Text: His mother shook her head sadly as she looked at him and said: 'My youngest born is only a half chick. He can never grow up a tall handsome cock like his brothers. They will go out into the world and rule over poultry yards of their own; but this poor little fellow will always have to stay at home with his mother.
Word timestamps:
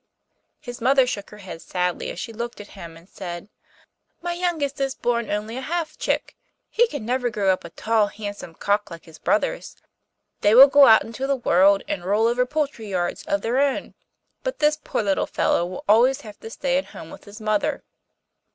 His 0.59 0.81
mother 0.81 1.05
shook 1.05 1.29
her 1.29 1.37
head 1.37 1.61
sadly 1.61 2.09
as 2.09 2.19
she 2.19 2.33
looked 2.33 2.59
at 2.59 2.69
him 2.69 2.97
and 2.97 3.07
said: 3.07 3.49
'My 4.23 4.33
youngest 4.33 4.99
born 5.03 5.29
is 5.29 5.31
only 5.37 5.57
a 5.57 5.61
half 5.61 5.95
chick. 5.95 6.35
He 6.71 6.87
can 6.87 7.05
never 7.05 7.29
grow 7.29 7.53
up 7.53 7.63
a 7.63 7.69
tall 7.69 8.07
handsome 8.07 8.55
cock 8.55 8.89
like 8.89 9.05
his 9.05 9.19
brothers. 9.19 9.75
They 10.39 10.55
will 10.55 10.69
go 10.69 10.87
out 10.87 11.03
into 11.05 11.27
the 11.27 11.35
world 11.35 11.83
and 11.87 12.03
rule 12.03 12.25
over 12.25 12.47
poultry 12.47 12.87
yards 12.87 13.21
of 13.27 13.43
their 13.43 13.59
own; 13.59 13.93
but 14.41 14.57
this 14.57 14.79
poor 14.83 15.03
little 15.03 15.27
fellow 15.27 15.67
will 15.67 15.85
always 15.87 16.21
have 16.21 16.39
to 16.39 16.49
stay 16.49 16.79
at 16.79 16.85
home 16.97 17.11
with 17.11 17.25
his 17.25 17.39
mother. 17.39 17.83